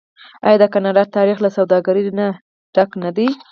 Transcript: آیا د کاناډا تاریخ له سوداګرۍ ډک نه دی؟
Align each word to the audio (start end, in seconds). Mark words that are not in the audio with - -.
آیا 0.45 0.57
د 0.61 0.65
کاناډا 0.73 1.03
تاریخ 1.17 1.37
له 1.41 1.49
سوداګرۍ 1.57 2.03
ډک 2.75 2.91
نه 3.03 3.09
دی؟ 3.17 3.27